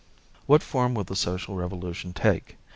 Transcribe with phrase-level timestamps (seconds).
[0.47, 2.57] What form will the social revolution take?